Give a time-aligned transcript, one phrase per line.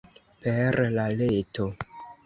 [0.45, 1.73] Per la reto.